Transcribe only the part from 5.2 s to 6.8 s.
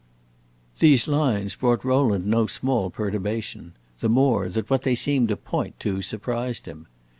to point to surprised